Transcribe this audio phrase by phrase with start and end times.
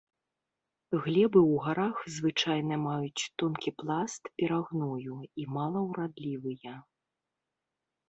[1.01, 6.73] Глебы ў гарах звычайна маюць тонкі пласт перагною і малаўрадлівыя.